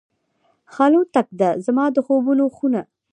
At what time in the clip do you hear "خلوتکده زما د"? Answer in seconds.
0.73-1.97